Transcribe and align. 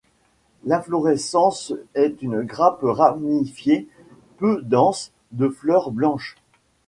L'inflorescence 0.63 1.73
est 1.93 2.23
une 2.23 2.41
grappe 2.41 2.79
ramifiée, 2.81 3.87
peu 4.39 4.59
dense, 4.63 5.11
de 5.31 5.47
fleurs 5.47 5.91
blanches. 5.91 6.37